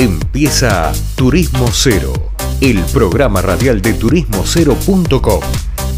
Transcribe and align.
Empieza 0.00 0.92
Turismo 1.16 1.66
Cero, 1.72 2.12
el 2.60 2.78
programa 2.92 3.42
radial 3.42 3.82
de 3.82 3.94
turismocero.com. 3.94 5.40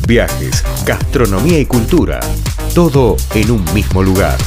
Viajes, 0.08 0.64
gastronomía 0.86 1.60
y 1.60 1.66
cultura, 1.66 2.18
todo 2.74 3.16
en 3.34 3.50
un 3.50 3.62
mismo 3.74 4.02
lugar. 4.02 4.38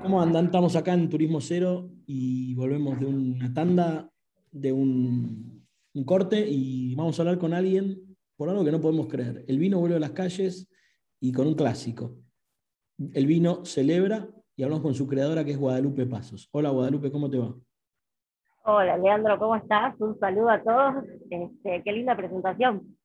¿Cómo 0.00 0.22
andan? 0.22 0.46
Estamos 0.46 0.74
acá 0.74 0.94
en 0.94 1.10
Turismo 1.10 1.42
Cero 1.42 1.90
y 2.06 2.54
volvemos 2.54 2.98
de 2.98 3.04
una 3.04 3.52
tanda, 3.52 4.10
de 4.50 4.72
un, 4.72 5.66
un 5.92 6.04
corte 6.04 6.42
y 6.48 6.94
vamos 6.94 7.18
a 7.18 7.22
hablar 7.22 7.36
con 7.36 7.52
alguien 7.52 8.16
por 8.34 8.48
algo 8.48 8.64
que 8.64 8.72
no 8.72 8.80
podemos 8.80 9.08
creer. 9.08 9.44
El 9.46 9.58
vino 9.58 9.78
vuelve 9.78 9.96
a 9.96 10.00
las 10.00 10.12
calles 10.12 10.70
y 11.20 11.32
con 11.32 11.46
un 11.48 11.54
clásico 11.54 12.21
el 13.14 13.26
vino 13.26 13.64
celebra 13.64 14.28
y 14.56 14.62
hablamos 14.62 14.82
con 14.82 14.94
su 14.94 15.06
creadora 15.06 15.44
que 15.44 15.52
es 15.52 15.58
Guadalupe 15.58 16.06
Pasos. 16.06 16.48
Hola 16.52 16.70
Guadalupe, 16.70 17.10
¿cómo 17.10 17.30
te 17.30 17.38
va? 17.38 17.54
Hola 18.64 18.96
Leandro, 18.96 19.38
¿cómo 19.38 19.56
estás? 19.56 19.94
Un 19.98 20.18
saludo 20.18 20.50
a 20.50 20.62
todos. 20.62 21.04
Este, 21.30 21.82
qué 21.84 21.92
linda 21.92 22.16
presentación. 22.16 22.96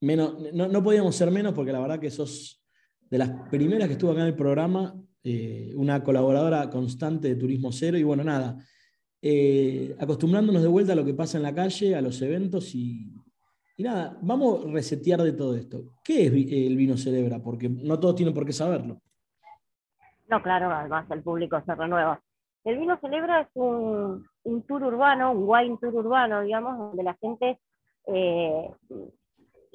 Menos, 0.00 0.52
no, 0.52 0.82
podíamos 0.82 1.14
ser 1.14 1.30
menos 1.30 1.54
porque 1.54 1.72
la 1.72 1.80
verdad 1.80 2.00
que 2.00 2.10
sos 2.10 2.62
de 3.10 3.18
las 3.18 3.30
primeras 3.50 3.86
que 3.86 3.92
estuvo 3.92 4.10
acá 4.10 4.22
en 4.22 4.28
el 4.28 4.34
programa, 4.34 4.94
eh, 5.22 5.72
una 5.76 6.02
colaboradora 6.02 6.68
constante 6.68 7.28
de 7.28 7.36
Turismo 7.36 7.72
Cero 7.72 7.96
y 7.96 8.02
bueno, 8.02 8.24
nada, 8.24 8.58
eh, 9.22 9.94
acostumbrándonos 9.98 10.62
de 10.62 10.68
vuelta 10.68 10.92
a 10.92 10.96
lo 10.96 11.04
que 11.04 11.14
pasa 11.14 11.38
en 11.38 11.44
la 11.44 11.54
calle, 11.54 11.94
a 11.94 12.02
los 12.02 12.20
eventos 12.20 12.74
y, 12.74 13.14
y 13.76 13.82
nada, 13.82 14.18
vamos 14.20 14.66
a 14.66 14.70
resetear 14.70 15.22
de 15.22 15.32
todo 15.32 15.54
esto. 15.54 15.84
¿Qué 16.04 16.26
es 16.26 16.32
el 16.32 16.76
vino 16.76 16.96
celebra? 16.96 17.42
Porque 17.42 17.68
no 17.68 17.98
todos 17.98 18.16
tienen 18.16 18.34
por 18.34 18.44
qué 18.44 18.52
saberlo. 18.52 19.00
No, 20.28 20.42
claro, 20.42 20.70
además 20.70 21.10
el 21.10 21.22
público 21.22 21.60
se 21.64 21.74
renueva. 21.74 22.20
El 22.64 22.78
vino 22.78 22.98
celebra 22.98 23.42
es 23.42 23.48
un, 23.54 24.26
tour 24.66 24.82
urbano, 24.84 25.32
un 25.32 25.44
wine 25.46 25.78
tour 25.78 25.94
urbano, 25.94 26.40
digamos, 26.40 26.78
donde 26.78 27.02
la 27.02 27.14
gente 27.14 27.60
eh, 28.06 28.70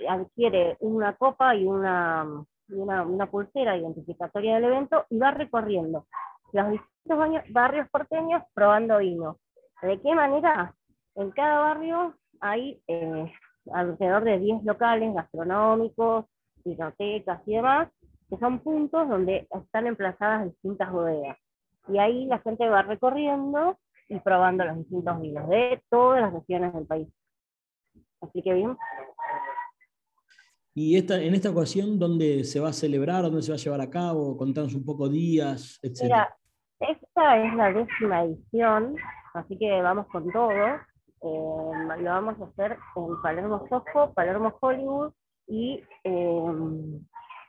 adquiere 0.07 0.75
una 0.79 1.15
copa 1.15 1.55
y 1.55 1.65
una, 1.65 2.25
una, 2.69 3.25
pulsera 3.27 3.77
identificatoria 3.77 4.55
del 4.55 4.65
evento 4.65 5.05
y 5.09 5.19
va 5.19 5.31
recorriendo 5.31 6.05
los 6.51 6.71
distintos 6.71 7.43
barrios 7.49 7.87
porteños 7.89 8.43
probando 8.53 8.97
vino. 8.97 9.37
¿De 9.83 9.99
qué 10.01 10.15
manera? 10.15 10.73
En 11.15 11.31
cada 11.31 11.59
barrio 11.59 12.15
hay 12.39 12.81
eh, 12.87 13.31
alrededor 13.71 14.23
de 14.23 14.39
10 14.39 14.63
locales 14.63 15.13
gastronómicos, 15.13 16.25
bibliotecas 16.63 17.41
y 17.45 17.55
demás, 17.55 17.89
que 18.29 18.37
son 18.37 18.59
puntos 18.59 19.09
donde 19.09 19.47
están 19.49 19.87
emplazadas 19.87 20.45
distintas 20.45 20.91
bodegas. 20.91 21.37
Y 21.87 21.97
ahí 21.97 22.25
la 22.25 22.39
gente 22.39 22.67
va 22.69 22.83
recorriendo 22.83 23.77
y 24.07 24.19
probando 24.19 24.65
los 24.65 24.77
distintos 24.77 25.21
vinos 25.21 25.49
de 25.49 25.81
todas 25.89 26.21
las 26.21 26.33
regiones 26.33 26.73
del 26.73 26.85
país. 26.85 27.07
Así 28.21 28.41
que 28.41 28.53
bien. 28.53 28.77
¿Y 30.75 30.97
esta, 30.97 31.21
en 31.21 31.33
esta 31.33 31.49
ocasión 31.49 31.97
dónde 31.97 32.43
se 32.43 32.59
va 32.59 32.69
a 32.69 32.73
celebrar, 32.73 33.23
dónde 33.23 33.41
se 33.41 33.51
va 33.51 33.55
a 33.55 33.59
llevar 33.59 33.81
a 33.81 33.89
cabo? 33.89 34.37
Contanos 34.37 34.75
un 34.75 34.85
poco 34.85 35.09
días, 35.09 35.79
etc. 35.81 36.03
Mira, 36.03 36.37
esta 36.79 37.45
es 37.45 37.53
la 37.55 37.73
décima 37.73 38.23
edición, 38.23 38.95
así 39.33 39.57
que 39.57 39.81
vamos 39.81 40.07
con 40.07 40.31
todo. 40.31 40.53
Eh, 41.21 42.01
lo 42.01 42.09
vamos 42.09 42.39
a 42.39 42.45
hacer 42.45 42.77
en 42.95 43.21
Palermo 43.21 43.67
Soho, 43.67 44.13
Palermo 44.13 44.55
Hollywood 44.61 45.11
y 45.47 45.83
eh, 46.03 46.53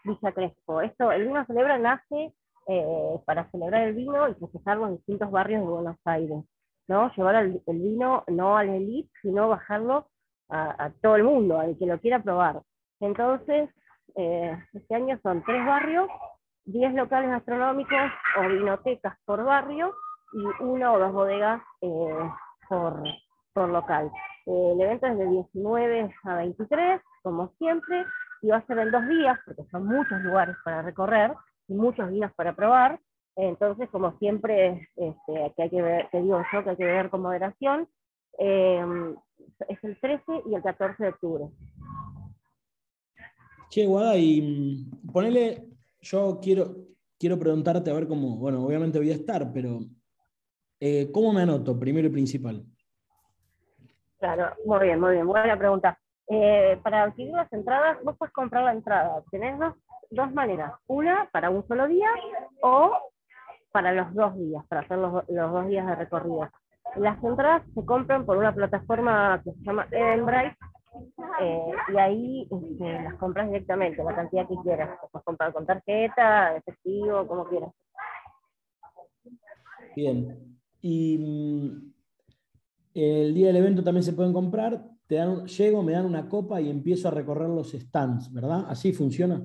Villa 0.05 0.33
Crespo. 0.33 0.81
Esto, 0.81 1.13
el 1.13 1.27
vino 1.27 1.45
celebra 1.47 1.79
nace 1.79 2.33
eh, 2.67 3.21
para 3.25 3.51
celebrar 3.51 3.89
el 3.89 3.95
vino 3.95 4.29
y 4.29 4.35
festejar 4.35 4.79
los 4.79 4.93
distintos 4.93 5.31
barrios 5.31 5.63
de 5.63 5.69
Buenos 5.69 5.97
Aires. 6.05 6.45
¿no? 6.89 7.13
Llevar 7.15 7.37
el, 7.37 7.63
vino 7.67 8.25
no 8.29 8.57
al 8.57 8.69
elite, 8.69 9.11
sino 9.23 9.49
bajarlo 9.49 10.09
a, 10.49 10.91
todo 11.01 11.15
el 11.15 11.23
mundo, 11.23 11.61
al 11.61 11.79
que 11.79 11.87
lo 11.87 12.01
quiera 12.01 12.21
probar. 12.21 12.61
Entonces, 12.99 13.71
este 14.17 14.95
año 14.95 15.17
son 15.23 15.45
tres 15.45 15.65
barrios, 15.65 16.09
diez 16.65 16.93
locales 16.93 17.31
gastronómicos 17.31 18.11
o 18.37 18.49
vinotecas 18.49 19.17
por 19.25 19.45
barrio 19.45 19.95
y 20.33 20.65
una 20.65 20.93
o 20.93 20.99
dos 20.99 21.13
bodegas 21.13 21.63
por, 22.69 23.05
por 23.53 23.69
local. 23.69 24.11
Eh, 24.47 24.73
el 24.73 24.81
evento 24.81 25.07
es 25.07 25.19
de 25.19 25.27
19 25.27 26.15
a 26.25 26.35
23, 26.37 27.03
como 27.23 27.49
siempre, 27.59 28.05
y 28.43 28.49
va 28.49 28.57
a 28.57 28.67
ser 28.67 28.79
en 28.79 28.91
dos 28.91 29.07
días, 29.09 29.39
porque 29.45 29.65
son 29.71 29.87
muchos 29.87 30.21
lugares 30.23 30.57
para 30.65 30.83
recorrer 30.83 31.33
y 31.69 31.75
muchos 31.75 32.11
días 32.11 32.33
para 32.35 32.55
probar. 32.55 32.99
Entonces, 33.37 33.89
como 33.91 34.19
siempre, 34.19 34.89
este, 34.97 35.53
que 35.57 35.63
hay 35.63 35.71
que 35.71 35.83
ver, 35.83 36.09
te 36.11 36.21
digo 36.21 36.43
yo 36.53 36.65
que 36.65 36.71
hay 36.71 36.77
que 36.77 36.85
ver 36.85 37.11
con 37.11 37.23
moderación, 37.23 37.89
em, 38.39 39.17
es 39.69 39.85
el 39.85 39.99
13 40.01 40.43
y 40.47 40.55
el 40.55 40.63
14 40.63 41.03
de 41.03 41.09
octubre. 41.11 41.45
Che, 43.71 43.87
Guada, 43.87 44.17
y 44.17 44.43
mm, 44.43 45.13
ponele, 45.13 45.69
yo 46.01 46.41
quiero, 46.43 46.75
quiero 47.19 47.39
preguntarte 47.39 47.91
a 47.91 47.95
ver 47.95 48.09
cómo, 48.09 48.37
bueno, 48.37 48.65
obviamente 48.65 48.99
voy 48.99 49.11
a 49.11 49.15
estar, 49.15 49.53
pero 49.53 49.81
eh, 50.81 51.11
¿cómo 51.13 51.33
me 51.33 51.43
anoto, 51.43 51.79
primero 51.79 52.09
y 52.09 52.11
principal? 52.11 52.65
Claro, 54.19 54.55
muy 54.67 54.87
bien, 54.87 55.01
muy 55.01 55.13
bien, 55.13 55.27
buena 55.27 55.57
pregunta. 55.57 55.99
Eh, 56.33 56.79
para 56.85 57.03
adquirir 57.03 57.33
las 57.33 57.53
entradas, 57.53 57.99
vos 58.05 58.17
puedes 58.17 58.33
comprar 58.33 58.63
la 58.63 58.73
entrada. 58.73 59.21
Tenés 59.33 59.59
dos, 60.11 60.33
maneras. 60.33 60.73
Una 60.87 61.29
para 61.33 61.51
un 61.51 61.67
solo 61.67 61.89
día 61.89 62.09
o 62.63 62.97
para 63.73 63.93
los 63.93 64.15
dos 64.15 64.37
días, 64.37 64.65
para 64.69 64.83
hacer 64.83 64.99
los, 64.99 65.27
dos 65.27 65.67
días 65.67 65.87
de 65.87 65.95
recorrido. 65.97 66.49
Las 66.97 67.23
entradas 67.25 67.63
se 67.75 67.85
compran 67.85 68.25
por 68.25 68.37
una 68.37 68.55
plataforma 68.55 69.41
que 69.45 69.53
se 69.53 69.63
llama 69.63 69.89
Eventbrite 69.91 70.57
eh, 71.41 71.73
y 71.93 71.97
ahí 71.99 72.49
este, 72.51 73.03
las 73.03 73.15
compras 73.15 73.49
directamente, 73.49 74.05
la 74.05 74.15
cantidad 74.15 74.47
que 74.47 74.57
quieras. 74.63 75.01
Puedes 75.11 75.25
comprar 75.25 75.53
con 75.53 75.67
tarjeta, 75.67 76.57
efectivo, 76.57 77.27
como 77.27 77.45
quieras. 77.47 77.73
Bien. 79.97 80.59
Y 80.81 81.19
mm, 81.19 81.93
el 82.95 83.35
día 83.35 83.49
del 83.49 83.57
evento 83.57 83.83
también 83.83 84.05
se 84.05 84.13
pueden 84.13 84.33
comprar. 84.33 84.90
Te 85.11 85.17
dan, 85.17 85.45
llego, 85.45 85.83
me 85.83 85.91
dan 85.91 86.07
una 86.07 86.29
copa 86.29 86.61
y 86.61 86.71
empiezo 86.71 87.09
a 87.09 87.11
recorrer 87.11 87.49
los 87.49 87.73
stands, 87.73 88.33
¿verdad? 88.33 88.67
¿Así 88.69 88.93
funciona? 88.93 89.43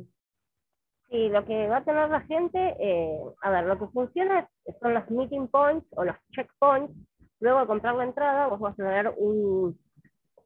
Sí, 1.09 1.27
lo 1.29 1.43
que 1.43 1.67
va 1.67 1.77
a 1.77 1.83
tener 1.83 2.07
la 2.07 2.21
gente, 2.21 2.75
eh, 2.79 3.19
a 3.41 3.49
ver, 3.49 3.65
lo 3.65 3.79
que 3.79 3.87
funciona 3.87 4.47
son 4.79 4.93
los 4.93 5.09
meeting 5.09 5.47
points 5.47 5.87
o 5.97 6.03
los 6.03 6.15
checkpoints. 6.33 6.93
Luego 7.39 7.61
de 7.61 7.65
comprar 7.65 7.95
la 7.95 8.03
entrada, 8.03 8.45
vos 8.45 8.59
vas 8.59 8.73
a 8.73 8.75
tener 8.75 9.11
un, 9.17 9.75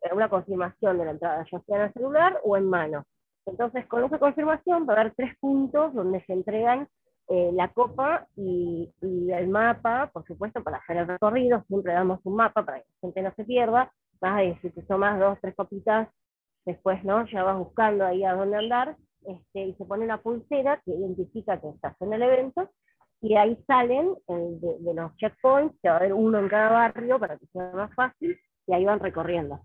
eh, 0.04 0.14
una 0.14 0.30
confirmación 0.30 0.98
de 0.98 1.04
la 1.04 1.12
entrada, 1.12 1.46
ya 1.52 1.60
sea 1.64 1.76
en 1.76 1.84
el 1.84 1.94
celular 1.94 2.40
o 2.46 2.56
en 2.56 2.70
mano. 2.70 3.04
Entonces, 3.46 3.86
con 3.88 4.06
esa 4.06 4.20
confirmación 4.20 4.88
va 4.88 4.94
a 4.94 5.02
haber 5.02 5.14
tres 5.16 5.38
puntos 5.42 5.94
donde 5.96 6.24
se 6.24 6.32
entregan 6.32 6.88
eh, 7.28 7.52
la 7.54 7.68
copa 7.74 8.26
y, 8.38 8.90
el 9.02 9.50
mapa, 9.50 10.10
por 10.14 10.26
supuesto, 10.26 10.64
para 10.64 10.78
hacer 10.78 10.96
el 10.96 11.08
recorrido, 11.08 11.62
siempre 11.68 11.92
damos 11.92 12.22
un 12.24 12.38
mapa 12.38 12.64
para 12.64 12.80
que 12.80 12.88
la 12.88 13.00
gente 13.02 13.22
no 13.22 13.34
se 13.36 13.44
pierda, 13.44 13.92
vas 14.22 14.42
a 14.42 14.62
si 14.62 14.70
te 14.70 14.82
tomas 14.84 15.20
dos, 15.20 15.38
tres 15.42 15.56
copitas, 15.56 16.10
después 16.66 17.04
no, 17.04 17.26
ya 17.28 17.44
vas 17.44 17.58
buscando 17.58 18.06
ahí 18.06 18.24
a 18.24 18.34
dónde 18.34 18.58
andar, 18.58 18.98
este, 19.26 19.68
y 19.68 19.74
se 19.76 19.86
pone 19.86 20.06
una 20.06 20.22
pulsera 20.22 20.82
que 20.86 20.92
identifica 20.92 21.60
que 21.60 21.70
estás 21.70 21.96
en 22.02 22.14
el 22.14 22.24
evento, 22.24 22.70
y 23.22 23.36
ahí 23.36 23.58
salen 23.68 24.14
de, 24.28 24.94
los 24.94 25.16
checkpoints, 25.18 25.76
que 25.82 25.90
va 25.90 25.96
a 25.96 25.98
haber 25.98 26.14
uno 26.14 26.40
en 26.40 26.48
cada 26.48 26.70
barrio 26.70 27.20
para 27.20 27.38
que 27.38 27.46
sea 27.48 27.72
más 27.74 27.94
fácil, 27.94 28.38
y 28.68 28.74
ahí 28.74 28.86
van 28.86 29.00
recorriendo. 29.00 29.60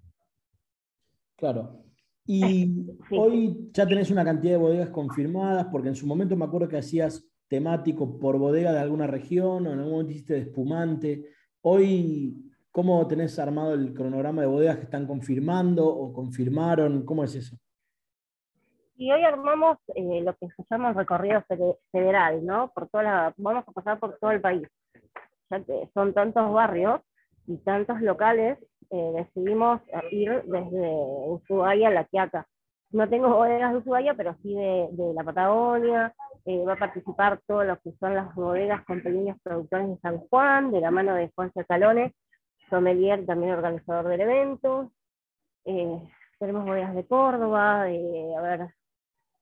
Claro. 1.36 1.84
Y 2.26 2.86
hoy 3.10 3.71
ya 3.72 3.86
tenés 3.86 4.10
una 4.10 4.25
cantidad 4.25 4.54
de 4.54 4.59
bodegas 4.59 4.91
confirmadas, 4.91 5.66
porque 5.66 5.88
en 5.88 5.97
su 5.97 6.06
momento 6.06 6.36
me 6.36 6.44
acuerdo 6.44 6.69
que 6.69 6.78
hacías 6.78 7.24
temático 7.48 8.18
por 8.18 8.39
bodega 8.39 8.72
de 8.72 8.80
alguna 8.80 9.06
región 9.06 9.66
o 9.66 9.72
en 9.72 9.78
algún 9.78 9.92
momento 9.92 10.12
hiciste 10.12 10.34
de 10.34 10.41
espumante. 10.41 11.28
Hoy, 11.60 12.53
¿cómo 12.74 13.06
tenés 13.06 13.38
armado 13.38 13.72
el 13.74 13.94
cronograma 13.94 14.42
de 14.42 14.48
bodegas 14.48 14.78
que 14.78 14.82
están 14.82 15.06
confirmando 15.06 15.86
o 15.86 16.12
confirmaron? 16.12 17.04
¿Cómo 17.04 17.22
es 17.22 17.36
eso? 17.36 17.56
Y 18.97 19.12
hoy 19.12 19.22
armamos 19.22 19.78
eh, 19.94 20.22
lo 20.22 20.34
que 20.34 20.48
se 20.48 20.65
llama 20.68 20.88
el 20.88 20.97
recorrido 20.97 21.44
federal, 21.92 22.44
¿no? 22.44 22.72
Por 22.74 22.88
toda 22.88 23.32
vamos 23.36 23.65
a 23.68 23.72
pasar 23.72 24.00
por 24.00 24.18
todo 24.18 24.32
el 24.32 24.41
país. 24.41 24.66
Ya 25.50 25.62
que 25.62 25.88
son 25.94 26.15
tantos 26.15 26.53
barrios 26.53 27.00
y 27.47 27.59
tantos 27.59 28.00
locales, 28.00 28.59
eh, 28.91 29.12
decidimos 29.15 29.80
ir 30.10 30.42
desde 30.42 30.97
Ushuaia 31.28 31.88
a 31.88 31.92
La 31.92 32.04
Quiaca. 32.06 32.48
No 32.91 33.09
tengo 33.09 33.28
bodegas 33.28 33.72
de 33.72 33.78
Ushuaia, 33.78 34.15
pero 34.15 34.34
sí 34.42 34.53
de, 34.53 34.88
de 34.91 35.15
la 35.15 35.22
Patagonia, 35.22 36.12
eh, 36.44 36.65
va 36.65 36.72
a 36.72 36.78
participar 36.78 37.41
todos 37.47 37.66
los 37.66 37.78
que 37.82 37.92
son 38.00 38.16
las 38.16 38.34
bodegas 38.34 38.84
con 38.84 39.00
pequeños 39.00 39.36
productores 39.44 39.88
de 39.88 39.98
San 39.98 40.18
Juan, 40.18 40.72
de 40.72 40.80
la 40.80 40.91
mano 40.91 41.15
de 41.15 41.30
Juan 41.36 41.53
Calones, 41.68 42.12
sommelier, 42.71 43.25
también 43.27 43.53
organizador 43.53 44.09
del 44.09 44.21
evento. 44.21 44.93
Eh, 45.65 45.99
tenemos 46.39 46.65
bodegas 46.65 46.95
de 46.95 47.07
Córdoba, 47.07 47.84
de, 47.84 48.34
a 48.37 48.41
ver, 48.43 48.69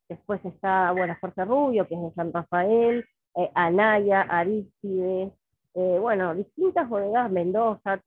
después 0.09 0.45
está, 0.45 0.93
bueno, 0.93 1.17
Fuerte 1.21 1.45
Rubio, 1.45 1.87
que 1.89 1.95
es 1.95 2.03
de 2.03 2.13
San 2.13 2.33
Rafael, 2.33 3.05
eh, 3.37 3.51
Anaya, 3.55 4.23
Aristides, 4.23 5.33
eh, 5.75 5.99
bueno, 6.01 6.35
distintas 6.35 6.89
bodegas, 6.89 7.31
Mendoza, 7.31 8.01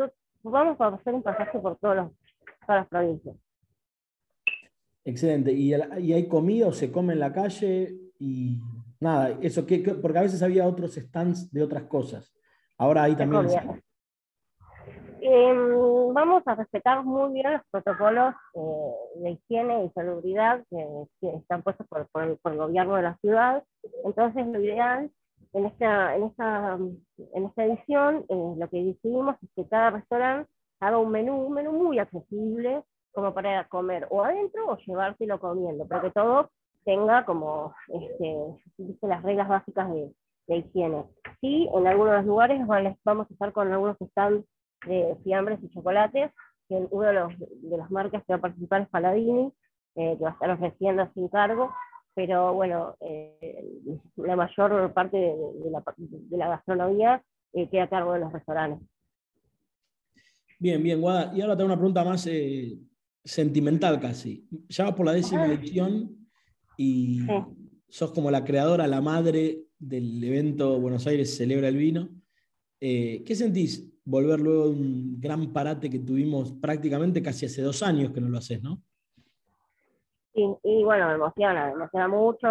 vamos 0.44 0.80
a 0.80 0.88
hacer 0.88 1.14
un 1.14 1.24
pasaje 1.24 1.60
por 1.60 1.78
todos 1.78 2.12
todas 2.66 2.82
las 2.82 2.88
provincias. 2.88 3.36
Excelente. 5.04 5.52
¿Y, 5.52 5.74
hay 5.74 6.28
comida 6.28 6.68
o 6.68 6.72
se 6.72 6.92
come 6.92 7.14
en 7.14 7.20
la 7.20 7.32
calle? 7.32 7.96
Y 8.20 8.60
nada, 9.00 9.38
eso, 9.42 9.66
que, 9.66 9.80
porque 9.80 10.18
a 10.18 10.24
veces 10.24 10.42
había 10.42 10.68
otros 10.68 10.96
stands 10.96 11.52
de 11.52 11.64
otras 11.64 11.84
cosas. 11.84 12.34
Ahora 12.78 13.04
hay 13.04 13.16
también... 13.16 13.48
Em, 15.28 16.14
vamos 16.14 16.44
a 16.46 16.54
respetar 16.54 17.04
muy 17.04 17.34
bien 17.34 17.54
los 17.54 17.62
protocolos 17.72 18.36
eh, 18.54 18.94
de 19.16 19.32
higiene 19.32 19.86
y 19.86 19.90
salubridad 19.90 20.64
que, 20.70 21.30
están 21.36 21.64
puestos 21.64 21.88
por, 21.88 22.08
el, 22.22 22.58
gobierno 22.58 22.96
de 22.96 23.02
la 23.02 23.18
ciudad. 23.18 23.64
Entonces, 24.04 24.46
lo 24.46 24.60
ideal 24.60 25.10
en 25.54 25.66
esta, 25.66 26.16
en 26.16 26.26
esta, 26.26 26.78
en 27.34 27.46
esta 27.46 27.66
edición, 27.66 28.24
eh, 28.30 28.54
lo 28.56 28.70
que 28.70 28.84
decidimos 28.84 29.36
es 29.42 29.50
que 29.56 29.68
cada 29.68 29.90
restaurante 29.90 30.48
haga 30.80 31.00
un 31.00 31.10
menú, 31.10 31.48
un 31.48 31.54
menú 31.54 31.72
muy 31.72 31.98
accesible, 31.98 32.84
como 33.12 33.34
para 33.34 33.68
comer 33.68 34.06
o 34.12 34.24
adentro 34.24 34.68
o 34.68 34.78
llevárselo 34.78 35.40
comiendo, 35.40 35.88
pero 35.88 36.02
que 36.04 36.12
todo 36.12 36.52
tenga 36.84 37.26
como 37.26 37.74
este, 37.88 38.36
las 39.02 39.24
reglas 39.24 39.48
básicas 39.48 39.90
de, 39.92 40.14
higiene. 40.48 41.04
Sí, 41.42 41.68
en 41.74 41.88
algunos 41.88 42.24
lugares 42.26 42.62
vamos 43.04 43.28
a 43.28 43.34
estar 43.34 43.52
con 43.54 43.74
algunos 43.74 43.98
que 43.98 44.06
están 44.06 44.46
de 44.86 45.16
fiambres 45.24 45.60
y 45.64 45.70
chocolates, 45.70 46.32
que 46.68 46.76
uno 46.90 47.08
de 47.08 47.14
los, 47.14 47.40
de 47.40 47.78
las 47.78 47.92
marcas 47.92 48.24
que 48.26 48.34
va 48.34 48.38
a 48.38 48.42
participar 48.42 48.82
es 48.82 48.90
Paladini, 48.90 49.52
eh, 49.96 50.16
que 50.18 50.24
va 50.24 50.32
a 50.32 50.34
estar 50.34 50.50
ofreciendo 50.50 51.10
sin 51.14 51.28
cargo, 51.30 51.74
pero 52.14 52.54
bueno, 52.54 52.96
eh, 53.02 53.66
la 54.18 54.36
mayor 54.36 54.94
parte 54.94 55.18
de, 55.18 55.72
la, 55.72 55.84
de 55.98 56.38
la, 56.38 56.50
gastronomía 56.50 57.24
eh, 57.54 57.70
queda 57.70 57.84
a 57.84 57.90
cargo 57.90 58.14
de 58.14 58.20
los 58.20 58.34
restaurantes. 58.34 58.88
Bien, 60.60 60.82
bien, 60.82 61.02
Guada. 61.02 61.32
Y 61.36 61.42
ahora 61.42 61.56
tengo 61.56 61.68
una 61.68 61.78
pregunta 61.78 62.04
más 62.04 62.28
sentimental 63.24 64.00
casi. 64.00 64.48
Ya 64.70 64.86
vas 64.86 64.96
por 64.96 65.06
la 65.06 65.14
décima 65.14 65.44
ah. 65.44 65.54
edición 65.54 66.28
y 66.78 67.20
sos 67.88 68.12
como 68.12 68.32
la 68.32 68.44
creadora, 68.44 68.88
la 68.88 69.02
madre 69.02 69.60
del 69.78 70.24
evento 70.24 70.80
Buenos 70.80 71.06
Aires 71.08 71.36
Celebra 71.38 71.68
el 71.68 71.78
Vino. 71.78 72.10
¿Qué 72.80 73.34
sentís 73.34 73.95
volver 74.06 74.40
luego 74.40 74.66
de 74.66 74.70
un 74.72 75.20
gran 75.20 75.52
parate 75.52 75.90
que 75.90 76.00
tuvimos 76.00 76.54
prácticamente 76.54 77.22
casi 77.22 77.46
hace 77.48 77.62
dos 77.62 77.82
años 77.84 78.12
que 78.12 78.22
no 78.22 78.30
lo 78.30 78.38
haces, 78.38 78.62
no? 78.62 78.80
Sí, 80.34 80.46
y 80.64 80.84
bueno, 80.84 81.08
me 81.08 81.14
emociona, 81.16 81.68
me 81.68 81.72
emociona 81.74 82.08
mucho. 82.08 82.48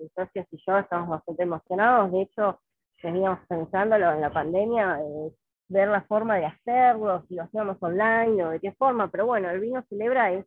Mis 0.00 0.10
socios 0.12 0.46
y 0.50 0.58
yo 0.66 0.78
estamos 0.78 1.08
bastante 1.08 1.42
emocionados. 1.42 2.10
De 2.10 2.22
hecho, 2.22 2.60
veníamos 3.02 3.40
pensándolo 3.46 4.12
en 4.12 4.20
la 4.20 4.32
pandemia, 4.32 4.98
eh, 5.00 5.32
ver 5.68 5.88
la 5.88 6.02
forma 6.02 6.36
de 6.36 6.46
hacerlo, 6.46 7.24
si 7.28 7.34
lo 7.34 7.42
hacíamos 7.44 7.76
online 7.80 8.44
o 8.44 8.50
de 8.50 8.60
qué 8.60 8.72
forma, 8.72 9.10
pero 9.10 9.26
bueno, 9.26 9.50
el 9.50 9.60
vino 9.60 9.82
celebra 9.88 10.32
es 10.32 10.46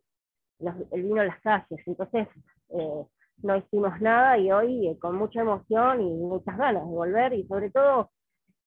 el 0.92 1.02
vino 1.02 1.22
las 1.22 1.40
calles, 1.40 1.80
entonces 1.86 2.28
eh, 2.70 3.04
no 3.42 3.56
hicimos 3.56 4.00
nada 4.00 4.38
y 4.38 4.50
hoy 4.50 4.88
eh, 4.88 4.98
con 4.98 5.16
mucha 5.16 5.40
emoción 5.40 6.00
y 6.00 6.14
muchas 6.14 6.56
ganas 6.56 6.82
de 6.82 6.94
volver 6.94 7.34
y 7.34 7.46
sobre 7.46 7.70
todo 7.70 8.10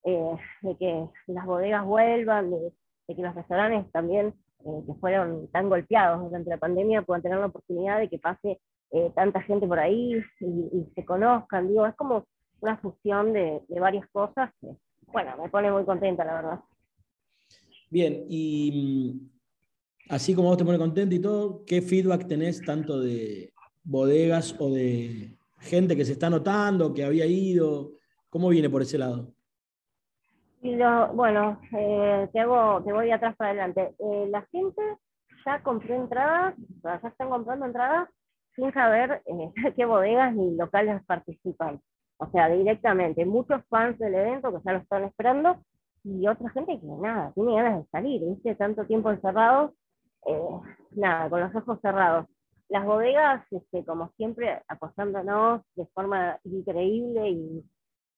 eh, 0.04 0.36
de 0.62 0.78
que 0.78 1.06
las 1.28 1.46
bodegas 1.46 1.86
vuelvan, 1.86 2.52
de, 2.52 2.74
que 3.08 3.22
los 3.22 3.36
restaurantes 3.36 3.92
también 3.92 4.34
que 4.60 4.94
fueron 5.00 5.48
tan 5.52 5.70
golpeados 5.70 6.22
durante 6.22 6.50
la 6.50 6.58
pandemia 6.58 7.02
puedan 7.02 7.22
tener 7.22 7.40
la 7.40 7.46
oportunidad 7.46 8.00
de 8.00 8.10
que 8.10 8.20
pase 8.20 8.60
tanta 9.16 9.42
gente 9.42 9.66
por 9.66 9.80
ahí 9.80 10.22
y, 10.42 10.86
se 10.94 11.06
conozcan, 11.06 11.70
digo, 11.70 11.86
es 11.86 11.96
como 11.96 12.26
una 12.60 12.78
fusión 12.78 13.32
de, 13.32 13.62
de 13.68 13.80
varias 13.80 14.06
cosas 14.10 14.52
que, 14.60 14.68
bueno, 15.08 15.32
me 15.42 15.50
pone 15.50 15.72
muy 15.72 15.86
contenta, 15.86 16.26
la 16.26 16.34
verdad. 16.34 16.60
Bien, 17.90 18.26
y 18.30 19.18
mm, 19.20 20.14
así 20.14 20.36
como 20.36 20.50
vos 20.50 20.58
te 20.58 20.66
pone 20.66 20.78
contenta 20.78 21.16
y 21.16 21.20
todo, 21.20 21.64
¿qué 21.66 21.82
feedback 21.82 22.28
tenés 22.28 22.62
tanto 22.62 23.00
de 23.00 23.52
bodegas 23.84 24.56
o 24.60 24.70
de 24.70 25.36
gente 25.60 25.96
que 25.96 26.06
se 26.06 26.12
está 26.14 26.30
notando, 26.30 26.94
que 26.94 27.04
había 27.04 27.26
ido? 27.26 27.94
¿Cómo 28.30 28.50
viene 28.50 28.70
por 28.70 28.84
ese 28.84 28.98
lado? 28.98 29.34
Bueno, 31.14 31.60
eh, 31.78 32.30
te, 32.34 32.40
hago, 32.40 32.84
te 32.84 32.92
voy 32.92 33.12
atrás 33.12 33.36
para 33.36 33.52
adelante. 33.52 33.96
Eh, 34.00 34.28
la 34.30 34.42
gente 34.52 34.82
ya 35.46 35.62
compró 35.64 35.96
entradas, 35.96 36.56
ya 36.84 36.96
están 36.96 37.30
comprando 37.30 37.66
entradas 37.66 38.10
sin 38.56 38.74
saber 38.74 39.22
eh, 39.26 39.52
qué 39.76 39.86
bodegas 39.86 40.34
ni 40.36 40.56
locales 40.56 41.04
participan. 41.06 41.82
O 42.18 42.30
sea, 42.32 42.50
directamente, 42.50 43.26
muchos 43.26 43.64
fans 43.70 43.98
del 43.98 44.16
evento 44.16 44.52
que 44.52 44.64
ya 44.66 44.74
lo 44.74 44.80
están 44.80 45.06
esperando 45.06 45.58
y 46.04 46.28
otra 46.28 46.50
gente 46.50 46.80
que 46.80 46.86
nada, 46.86 47.32
tiene 47.34 47.56
ganas 47.56 47.84
de 47.84 47.90
salir, 47.90 48.22
¿viste? 48.26 48.56
Tanto 48.56 48.86
tiempo 48.86 49.10
encerrados, 49.10 49.72
eh, 50.26 50.60
nada, 50.92 51.30
con 51.30 51.40
los 51.40 51.56
ojos 51.56 51.80
cerrados. 51.82 52.26
Las 52.68 52.86
bodegas, 52.86 53.46
este, 53.52 53.86
como 53.86 54.10
siempre, 54.18 54.62
apoyándonos 54.68 55.62
de 55.76 55.86
forma 55.88 56.38
increíble 56.44 57.30
y 57.30 57.64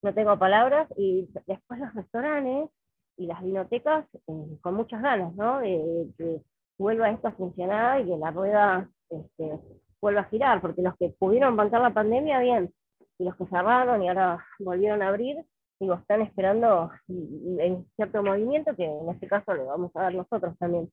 no 0.02 0.14
tengo 0.14 0.38
palabras, 0.38 0.88
y 0.98 1.30
después 1.48 1.80
los 1.80 1.94
restaurantes 1.94 2.70
y 3.18 3.28
las 3.28 3.42
vinotecas 3.44 4.06
eh, 4.28 4.58
con 4.62 4.74
muchas 4.76 5.02
ganas, 5.02 5.34
¿no? 5.36 5.60
De, 5.60 6.08
que 6.18 6.42
vuelva 6.78 7.12
esto 7.12 7.28
a 7.28 7.34
funcionar 7.34 8.02
y 8.02 8.06
que 8.06 8.18
la 8.18 8.32
rueda 8.32 8.90
este, 9.10 9.60
vuelva 10.02 10.22
a 10.22 10.30
girar, 10.30 10.62
porque 10.62 10.82
los 10.82 10.96
que 10.98 11.10
pudieron 11.20 11.56
bancar 11.56 11.82
la 11.82 11.94
pandemia, 11.94 12.40
bien, 12.40 12.74
y 13.20 13.26
los 13.26 13.36
que 13.36 13.46
cerraron 13.46 14.02
y 14.02 14.10
ahora 14.10 14.44
volvieron 14.60 15.02
a 15.02 15.10
abrir, 15.10 15.46
digo, 15.80 15.96
están 15.96 16.22
esperando 16.22 16.92
en 17.08 17.86
cierto 17.96 18.24
movimiento 18.24 18.76
que 18.76 18.86
en 18.86 19.10
este 19.10 19.28
caso 19.28 19.54
le 19.54 19.64
vamos 19.64 19.92
a 19.96 20.04
dar 20.04 20.16
nosotros 20.16 20.58
también. 20.58 20.92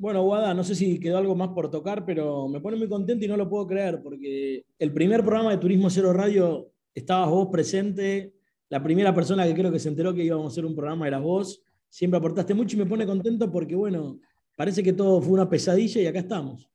Bueno, 0.00 0.22
Guada, 0.22 0.54
no 0.54 0.64
sé 0.64 0.74
si 0.74 0.98
quedó 0.98 1.18
algo 1.18 1.34
más 1.34 1.50
por 1.50 1.70
tocar, 1.70 2.06
pero 2.06 2.48
me 2.48 2.58
pone 2.58 2.78
muy 2.78 2.88
contento 2.88 3.26
y 3.26 3.28
no 3.28 3.36
lo 3.36 3.50
puedo 3.50 3.66
creer, 3.66 4.00
porque 4.02 4.64
el 4.78 4.94
primer 4.94 5.22
programa 5.22 5.50
de 5.50 5.58
Turismo 5.58 5.90
Cero 5.90 6.14
Radio 6.14 6.68
estabas 6.94 7.28
vos 7.28 7.48
presente, 7.52 8.32
la 8.70 8.82
primera 8.82 9.14
persona 9.14 9.44
que 9.44 9.52
creo 9.52 9.70
que 9.70 9.78
se 9.78 9.90
enteró 9.90 10.14
que 10.14 10.24
íbamos 10.24 10.46
a 10.46 10.48
hacer 10.48 10.64
un 10.64 10.74
programa 10.74 11.06
era 11.06 11.18
vos, 11.18 11.62
siempre 11.90 12.16
aportaste 12.16 12.54
mucho 12.54 12.76
y 12.76 12.78
me 12.78 12.86
pone 12.86 13.04
contento 13.04 13.52
porque, 13.52 13.76
bueno, 13.76 14.18
parece 14.56 14.82
que 14.82 14.94
todo 14.94 15.20
fue 15.20 15.34
una 15.34 15.50
pesadilla 15.50 16.00
y 16.00 16.06
acá 16.06 16.20
estamos. 16.20 16.66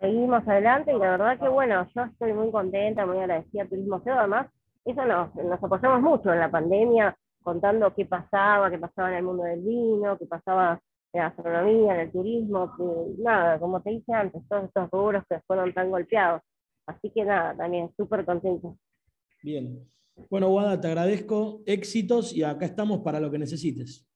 Seguimos 0.00 0.42
adelante 0.48 0.92
y 0.92 0.98
la 0.98 1.10
verdad 1.12 1.38
que 1.38 1.48
bueno, 1.48 1.86
yo 1.94 2.02
estoy 2.02 2.32
muy 2.32 2.50
contenta, 2.50 3.06
muy 3.06 3.18
agradecida 3.18 3.62
a 3.62 3.68
Turismo 3.68 4.00
Cero, 4.02 4.16
además 4.18 4.48
eso 4.84 5.04
nos, 5.04 5.32
nos 5.36 5.62
apoyamos 5.62 6.02
mucho 6.02 6.32
en 6.32 6.40
la 6.40 6.50
pandemia, 6.50 7.16
contando 7.44 7.94
qué 7.94 8.06
pasaba, 8.06 8.72
qué 8.72 8.78
pasaba 8.78 9.12
en 9.12 9.18
el 9.18 9.22
mundo 9.22 9.44
del 9.44 9.60
vino, 9.60 10.18
qué 10.18 10.26
pasaba 10.26 10.80
la 11.12 11.24
gastronomía, 11.24 11.94
en 11.94 12.00
el 12.00 12.12
turismo, 12.12 12.74
que, 12.76 13.22
nada, 13.22 13.58
como 13.58 13.80
te 13.82 13.90
dije 13.90 14.12
antes, 14.12 14.42
todos 14.48 14.64
estos 14.64 14.90
rubros 14.90 15.24
que 15.28 15.40
fueron 15.46 15.72
tan 15.74 15.90
golpeados. 15.90 16.42
Así 16.86 17.10
que 17.10 17.24
nada, 17.24 17.56
también 17.56 17.90
súper 17.96 18.24
contento. 18.24 18.76
Bien. 19.42 19.78
Bueno, 20.30 20.48
Guada, 20.48 20.80
te 20.80 20.88
agradezco, 20.88 21.62
éxitos 21.66 22.34
y 22.34 22.42
acá 22.42 22.66
estamos 22.66 23.00
para 23.00 23.20
lo 23.20 23.30
que 23.30 23.38
necesites. 23.38 24.06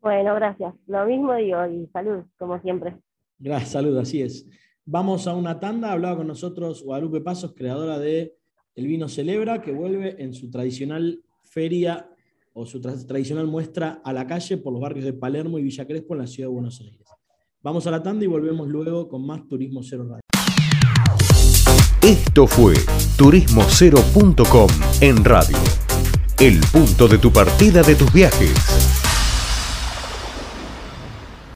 Bueno, 0.00 0.34
gracias. 0.34 0.74
Lo 0.86 1.04
mismo 1.04 1.34
digo 1.34 1.66
y 1.66 1.86
salud, 1.88 2.24
como 2.38 2.60
siempre. 2.60 2.96
Gracias, 3.38 3.70
salud, 3.70 3.96
así 3.98 4.22
es. 4.22 4.48
Vamos 4.84 5.26
a 5.26 5.34
una 5.34 5.60
tanda. 5.60 5.92
Hablaba 5.92 6.18
con 6.18 6.26
nosotros 6.26 6.82
Guadalupe 6.82 7.20
Pasos, 7.20 7.54
creadora 7.54 7.98
de 7.98 8.36
El 8.74 8.86
Vino 8.86 9.08
Celebra, 9.08 9.60
que 9.60 9.72
vuelve 9.72 10.22
en 10.22 10.32
su 10.32 10.50
tradicional 10.50 11.22
feria 11.42 12.09
su 12.66 12.80
tradicional 12.80 13.46
muestra 13.46 14.00
a 14.04 14.12
la 14.12 14.26
calle 14.26 14.56
por 14.56 14.72
los 14.72 14.82
barrios 14.82 15.04
de 15.04 15.12
Palermo 15.12 15.58
y 15.58 15.62
Villa 15.62 15.86
Crespo 15.86 16.14
en 16.14 16.20
la 16.20 16.26
ciudad 16.26 16.48
de 16.48 16.54
Buenos 16.54 16.80
Aires. 16.80 17.06
Vamos 17.62 17.86
a 17.86 17.90
la 17.90 18.02
tanda 18.02 18.24
y 18.24 18.28
volvemos 18.28 18.68
luego 18.68 19.08
con 19.08 19.26
más 19.26 19.46
Turismo 19.46 19.82
Cero 19.82 20.06
Radio. 20.08 20.22
Esto 22.02 22.46
fue 22.46 22.74
turismocero.com 23.18 24.68
en 25.02 25.24
radio. 25.24 25.58
El 26.38 26.60
punto 26.72 27.06
de 27.06 27.18
tu 27.18 27.30
partida 27.30 27.82
de 27.82 27.94
tus 27.94 28.10
viajes. 28.12 28.99